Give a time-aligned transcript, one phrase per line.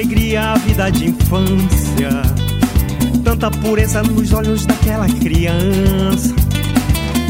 [0.00, 2.22] alegria a vida de infância.
[3.22, 6.34] Tanta pureza nos olhos daquela criança.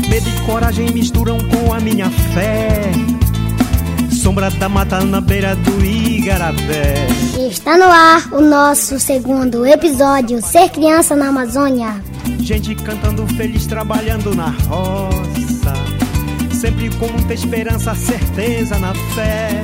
[0.09, 2.93] Medo e coragem misturam com a minha fé.
[4.13, 6.95] Sombra da mata na beira do Igarapé.
[7.51, 12.01] Está no ar o nosso segundo episódio Ser Criança na Amazônia.
[12.39, 15.75] Gente cantando feliz, trabalhando na roça.
[16.53, 19.61] Sempre com muita esperança, certeza na fé.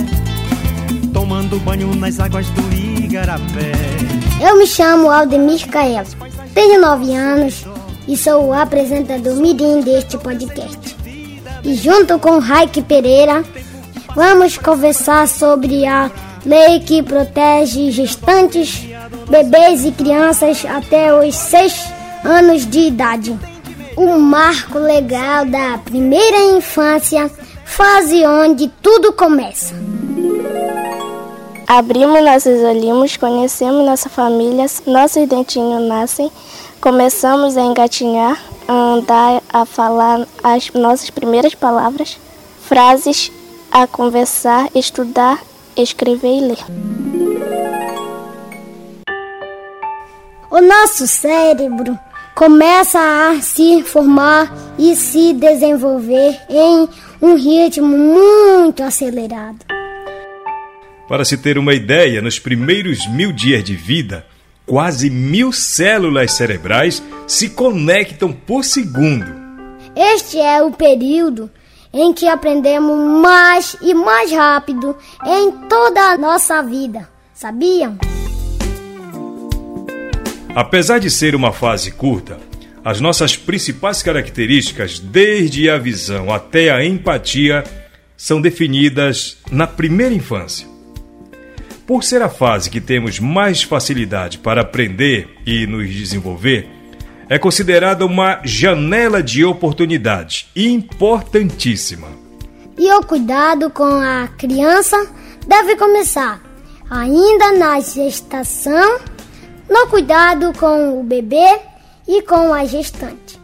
[1.13, 2.67] Tomando banho nas águas do
[3.07, 3.73] Igarapé.
[4.41, 6.09] Eu me chamo Aldemir Caelo,
[6.53, 7.65] tenho 9 anos
[8.09, 10.97] e sou o apresentador mirim deste podcast.
[11.63, 13.45] E junto com Raik Pereira,
[14.15, 16.11] vamos conversar sobre a
[16.45, 18.85] lei que protege gestantes,
[19.29, 21.87] bebês e crianças até os 6
[22.25, 23.39] anos de idade.
[23.97, 27.31] O marco legal da primeira infância,
[27.65, 29.75] fase onde tudo começa.
[31.69, 36.31] Abrimos nossos olhinhos, conhecemos nossa família, nossos dentinhos nascem,
[36.81, 42.21] começamos a engatinhar, a andar, a falar as nossas primeiras palavras,
[42.61, 43.33] frases,
[43.73, 45.43] a conversar, estudar,
[45.77, 46.65] escrever e ler.
[50.49, 51.99] O nosso cérebro
[52.37, 56.89] começa a se formar e se desenvolver em
[57.21, 59.66] um ritmo muito acelerado.
[61.09, 64.27] Para se ter uma ideia, nos primeiros mil dias de vida,
[64.67, 69.27] quase mil células cerebrais se conectam por segundo.
[69.95, 71.49] Este é o período
[71.93, 77.09] em que aprendemos mais e mais rápido em toda a nossa vida.
[77.33, 77.97] Sabiam?
[80.55, 82.39] Apesar de ser uma fase curta,
[82.85, 87.63] as nossas principais características, desde a visão até a empatia,
[88.17, 90.76] são definidas na primeira infância.
[91.87, 96.69] Por ser a fase que temos mais facilidade para aprender e nos desenvolver,
[97.29, 102.09] é considerada uma janela de oportunidade importantíssima.
[102.77, 104.97] E o cuidado com a criança
[105.47, 106.43] deve começar
[106.91, 108.99] ainda na gestação,
[109.71, 111.59] no cuidado com o bebê
[112.07, 113.41] e com a gestante.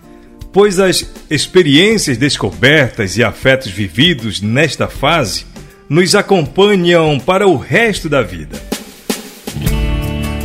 [0.52, 5.46] Pois as experiências descobertas e afetos vividos nesta fase
[5.92, 8.58] nos acompanham para o resto da vida.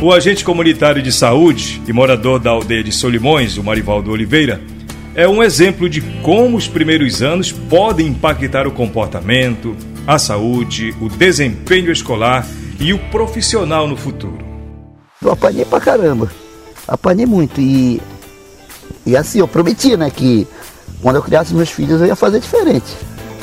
[0.02, 4.60] O agente comunitário de saúde e morador da aldeia de Solimões, o Marivaldo Oliveira,
[5.14, 9.74] é um exemplo de como os primeiros anos podem impactar o comportamento,
[10.06, 12.46] a saúde, o desempenho escolar
[12.78, 14.44] e o profissional no futuro.
[15.22, 16.30] Eu apanhei pra caramba.
[16.86, 18.02] Apanhei muito e
[19.06, 20.46] e assim, eu prometia, né, que
[21.00, 22.94] quando eu criasse meus filhos eu ia fazer diferente.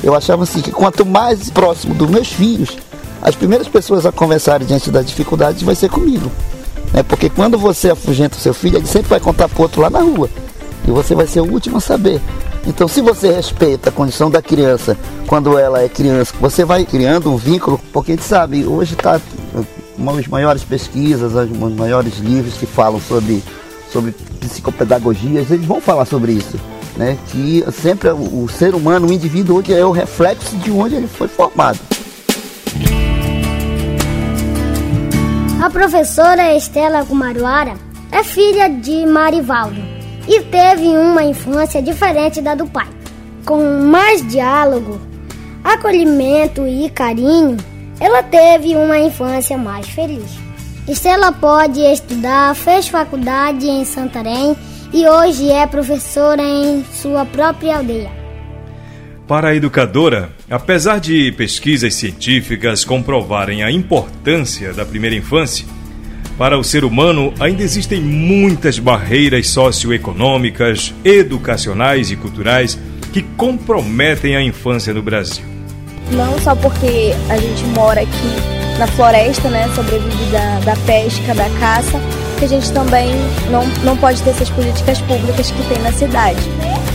[0.06, 2.78] Eu achava assim que quanto mais próximo dos meus filhos,
[3.24, 6.32] as primeiras pessoas a conversarem diante das dificuldades vai ser comigo.
[6.94, 7.02] Né?
[7.02, 10.02] Porque quando você afugenta o seu filho, ele sempre vai contar pro outro lá na
[10.02, 10.30] rua.
[10.88, 12.22] E você vai ser o último a saber.
[12.68, 14.96] Então, se você respeita a condição da criança
[15.26, 19.20] quando ela é criança, você vai criando um vínculo, porque a gente sabe, hoje está
[19.98, 23.44] uma das maiores pesquisas, os maiores livros que falam sobre,
[23.92, 26.60] sobre psicopedagogias, eles vão falar sobre isso
[26.96, 27.18] né?
[27.28, 31.28] Que sempre o, ser humano, o indivíduo hoje é o reflexo de onde ele foi
[31.28, 31.80] formado.
[35.62, 37.74] A professora Estela Gumaruara
[38.12, 39.82] é filha de Marivaldo
[40.28, 42.88] e teve uma infância diferente da do pai.
[43.46, 45.00] Com mais diálogo,
[45.64, 47.58] acolhimento e carinho,
[48.00, 50.46] ela teve uma infância mais feliz.
[50.88, 54.56] Estela pode estudar, fez faculdade em Santarém
[54.94, 58.12] e hoje é professora em sua própria aldeia.
[59.28, 65.66] Para a educadora, apesar de pesquisas científicas comprovarem a importância da primeira infância,
[66.38, 72.78] para o ser humano ainda existem muitas barreiras socioeconômicas, educacionais e culturais
[73.12, 75.46] que comprometem a infância no Brasil.
[76.12, 81.50] Não só porque a gente mora aqui na floresta, né, sobrevive da, da pesca, da
[81.60, 82.00] caça,
[82.36, 83.10] que a gente também
[83.50, 86.40] não, não pode ter essas políticas públicas que tem na cidade.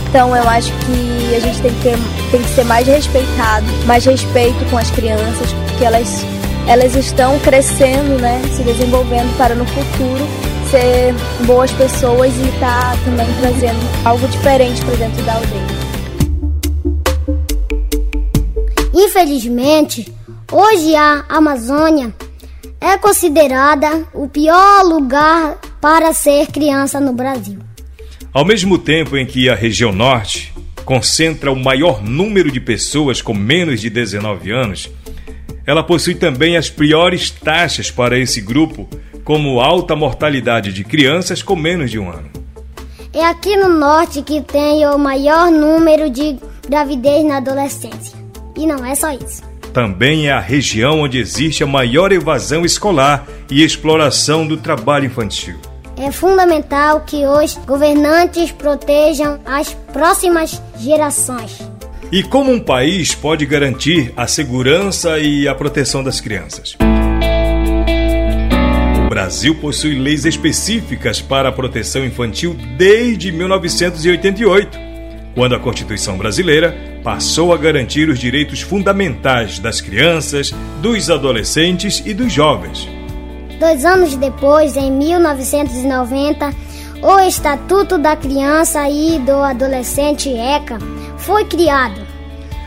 [0.09, 1.97] Então eu acho que a gente tem que, ter,
[2.31, 6.25] tem que ser mais respeitado, mais respeito com as crianças, porque elas,
[6.67, 11.13] elas estão crescendo, né, se desenvolvendo para no futuro ser
[11.45, 15.91] boas pessoas e estar tá também trazendo algo diferente para dentro da aldeia.
[18.93, 20.13] Infelizmente,
[20.51, 22.13] hoje a Amazônia
[22.81, 27.59] é considerada o pior lugar para ser criança no Brasil.
[28.33, 30.51] Ao mesmo tempo em que a região norte
[30.83, 34.89] concentra o maior número de pessoas com menos de 19 anos,
[35.65, 38.89] ela possui também as piores taxas para esse grupo,
[39.23, 42.29] como alta mortalidade de crianças com menos de um ano.
[43.13, 48.17] É aqui no norte que tem o maior número de gravidez na adolescência.
[48.57, 49.50] E não é só isso.
[49.73, 55.57] Também é a região onde existe a maior evasão escolar e exploração do trabalho infantil.
[55.97, 61.59] É fundamental que os governantes protejam as próximas gerações.
[62.11, 66.75] E como um país pode garantir a segurança e a proteção das crianças?
[69.05, 74.77] O Brasil possui leis específicas para a proteção infantil desde 1988,
[75.33, 80.51] quando a Constituição brasileira passou a garantir os direitos fundamentais das crianças,
[80.81, 82.87] dos adolescentes e dos jovens.
[83.59, 86.53] Dois anos depois, em 1990,
[87.01, 90.79] o Estatuto da Criança e do Adolescente ECA
[91.17, 92.01] foi criado.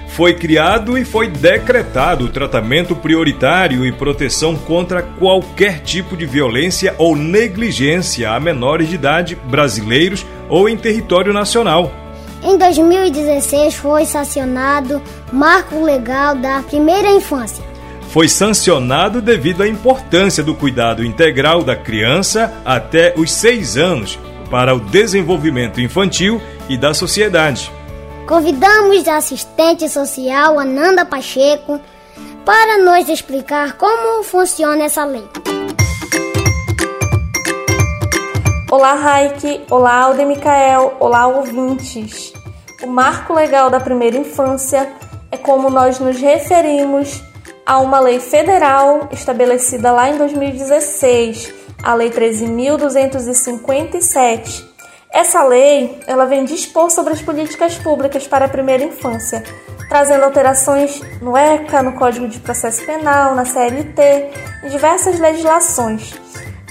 [0.09, 6.95] Foi criado e foi decretado o tratamento prioritário e proteção contra qualquer tipo de violência
[6.99, 12.04] ou negligência a menores de idade brasileiros ou em território nacional.
[12.45, 15.01] Em 2016 foi sancionado
[15.33, 17.65] Marco Legal da Primeira Infância.
[18.11, 24.19] Foi sancionado devido à importância do cuidado integral da criança até os seis anos
[24.51, 26.39] para o desenvolvimento infantil
[26.69, 27.73] e da sociedade.
[28.27, 31.81] Convidamos a assistente social Ananda Pacheco
[32.45, 35.25] para nos explicar como funciona essa lei.
[38.77, 39.67] Olá, Raik.
[39.71, 40.97] Olá, Alde Micael.
[40.99, 42.33] Olá, ouvintes.
[42.83, 44.93] O marco legal da primeira infância
[45.31, 47.23] é como nós nos referimos
[47.65, 51.55] a uma lei federal estabelecida lá em 2016,
[51.85, 54.75] a Lei 13.257
[55.15, 59.45] essa lei, ela vem dispor sobre as políticas públicas para a primeira infância,
[59.89, 64.31] trazendo alterações no ECA, no Código de Processo Penal, na CLT
[64.65, 66.24] e diversas legislações.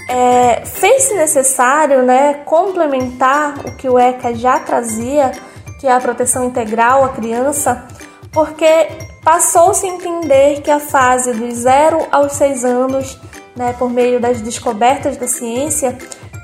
[0.08, 5.32] É, Fez-se necessário né, complementar o que o ECA já trazia,
[5.80, 7.86] que é a proteção integral à criança,
[8.32, 8.88] porque
[9.22, 13.18] passou-se a entender que a fase dos 0 aos 6 anos,
[13.56, 15.96] né, por meio das descobertas da ciência,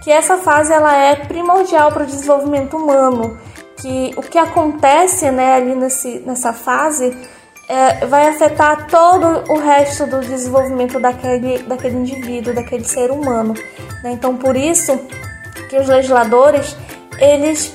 [0.03, 3.39] que essa fase ela é primordial para o desenvolvimento humano,
[3.77, 7.17] que o que acontece né, ali nesse, nessa fase
[7.71, 13.55] é, vai afetar todo o resto do desenvolvimento daquele, daquele indivíduo, daquele ser humano.
[14.03, 14.11] Né?
[14.11, 14.99] Então, por isso
[15.69, 16.77] que os legisladores
[17.21, 17.73] eles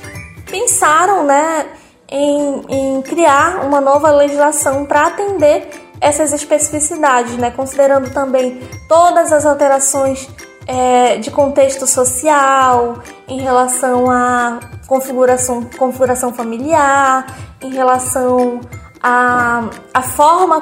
[0.52, 1.68] pensaram né,
[2.10, 5.70] em, em criar uma nova legislação para atender
[6.02, 7.52] essas especificidades, né?
[7.52, 8.60] considerando também
[8.90, 10.28] todas as alterações
[10.68, 17.28] é, de contexto social, em relação à configuração, configuração familiar,
[17.62, 18.60] em relação
[19.08, 20.60] à, à forma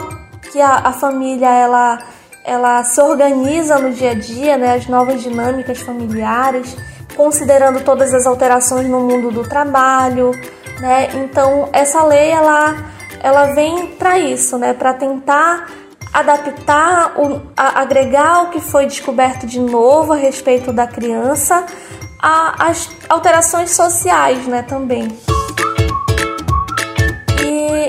[0.51, 1.99] que a, a família ela,
[2.43, 6.75] ela se organiza no dia a dia, né, as novas dinâmicas familiares,
[7.15, 10.31] considerando todas as alterações no mundo do trabalho,
[10.81, 11.09] né?
[11.13, 12.75] Então essa lei ela,
[13.21, 15.69] ela vem para isso, né, para tentar
[16.11, 21.65] adaptar, o, a, agregar o que foi descoberto de novo a respeito da criança
[22.19, 25.07] às alterações sociais, né, também.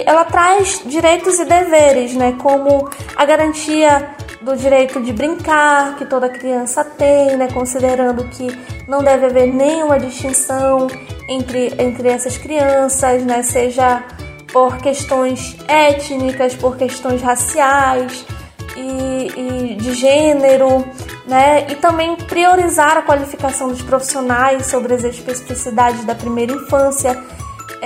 [0.06, 4.10] Ela traz direitos e deveres, né, como a garantia
[4.42, 8.46] do direito de brincar que toda criança tem, né, considerando que
[8.86, 10.86] não deve haver nenhuma distinção
[11.28, 14.02] entre, entre essas crianças, né, seja
[14.52, 18.24] por questões étnicas, por questões raciais
[18.76, 20.84] e, e, de gênero,
[21.26, 21.66] né?
[21.70, 27.20] E também priorizar a qualificação dos profissionais sobre as especificidades da primeira infância,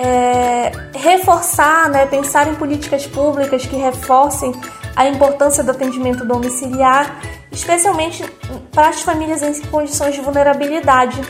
[0.01, 2.07] é, reforçar, né?
[2.07, 4.53] Pensar em políticas públicas que reforcem
[4.95, 8.25] a importância do atendimento domiciliar, especialmente
[8.71, 11.21] para as famílias em condições de vulnerabilidade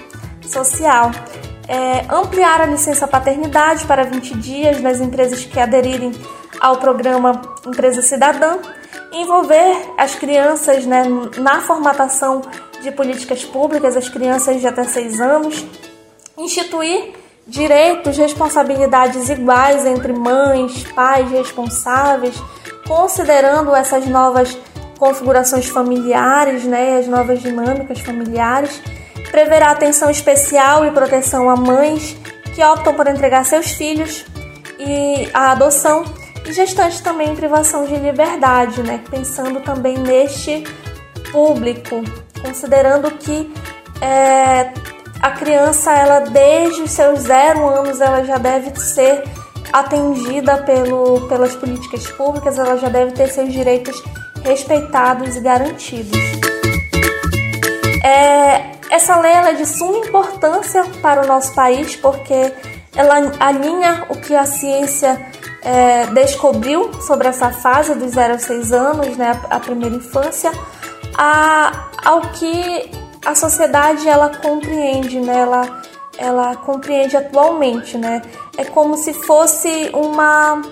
[0.46, 1.10] social
[1.68, 6.12] é, ampliar a licença paternidade para 20 dias nas empresas que aderirem
[6.58, 8.56] ao programa Empresa Cidadã,
[9.12, 11.04] envolver as crianças né,
[11.37, 12.42] na formatação
[12.82, 15.64] de políticas públicas, as crianças de até 6 anos,
[16.38, 17.12] instituir
[17.49, 22.37] direitos, responsabilidades iguais entre mães, pais responsáveis,
[22.87, 24.57] considerando essas novas
[24.99, 28.81] configurações familiares, né, as novas dinâmicas familiares
[29.31, 32.17] preverá atenção especial e proteção a mães
[32.55, 34.25] que optam por entregar seus filhos
[34.78, 36.05] e a adoção
[36.47, 39.02] e gestantes também em privação de liberdade, né?
[39.11, 40.64] Pensando também neste
[41.31, 42.02] público,
[42.43, 43.52] considerando que
[44.00, 44.73] é,
[45.20, 49.25] a criança, ela desde os seus zero anos, ela já deve ser
[49.72, 54.02] atendida pelo, pelas políticas públicas, ela já deve ter seus direitos
[54.42, 56.18] respeitados e garantidos.
[58.04, 62.52] É, essa lei é de suma importância para o nosso país porque
[62.94, 65.20] ela alinha o que a ciência
[65.62, 70.50] é, descobriu sobre essa fase dos 0 a 6 anos, né, a primeira infância,
[71.16, 72.90] a, ao que
[73.28, 75.82] a sociedade ela compreende, né, ela,
[76.16, 77.99] ela compreende atualmente.
[77.99, 78.23] Né?
[78.56, 80.62] É como se fosse uma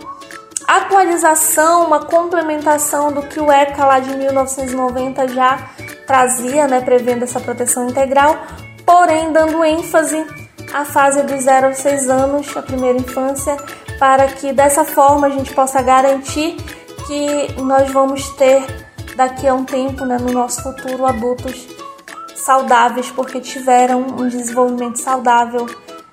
[0.67, 5.69] atualização, uma complementação do que o ECA lá de 1990 já
[6.07, 8.39] trazia, né, prevendo essa proteção integral,
[8.87, 10.27] porém dando ênfase
[10.73, 13.55] à fase dos 0 aos 6 anos, a primeira infância,
[13.99, 16.57] para que dessa forma a gente possa garantir
[17.07, 18.65] que nós vamos ter
[19.15, 21.86] daqui a um tempo, né, no nosso futuro, adultos
[22.47, 25.67] saudáveis, porque tiveram um desenvolvimento saudável,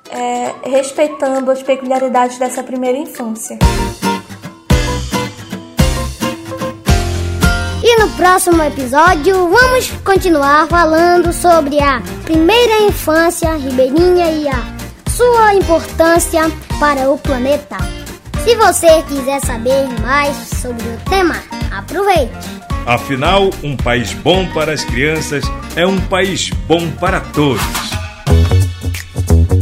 [0.10, 3.60] é, respeitando as peculiaridades dessa primeira infância.
[7.84, 15.54] E no próximo episódio vamos continuar falando sobre a primeira infância ribeirinha e a sua
[15.54, 16.42] importância
[16.80, 17.78] para o planeta.
[18.44, 21.36] Se você quiser saber mais sobre o tema,
[21.72, 22.63] aproveite!
[22.86, 25.44] Afinal, um país bom para as crianças
[25.76, 27.62] é um país bom para todos.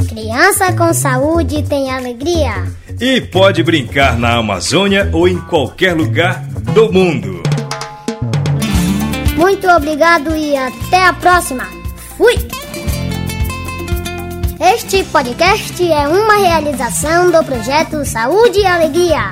[0.10, 2.66] Criança com saúde tem alegria.
[3.00, 7.44] E pode brincar na Amazônia ou em qualquer lugar do mundo.
[9.36, 11.68] Muito obrigado e até a próxima.
[12.18, 12.36] Fui!
[14.60, 19.32] Este podcast é uma realização do projeto Saúde e Alegria.